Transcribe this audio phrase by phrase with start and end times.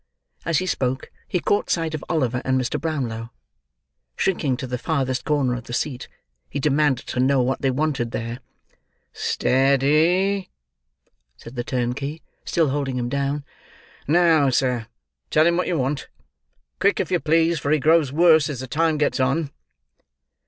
[0.45, 2.81] As he spoke he caught sight of Oliver and Mr.
[2.81, 3.29] Brownlow.
[4.15, 6.07] Shrinking to the furthest corner of the seat,
[6.49, 8.39] he demanded to know what they wanted there.
[9.13, 10.49] "Steady,"
[11.37, 13.45] said the turnkey, still holding him down.
[14.07, 14.87] "Now, sir,
[15.29, 16.07] tell him what you want.
[16.79, 19.51] Quick, if you please, for he grows worse as the time gets on."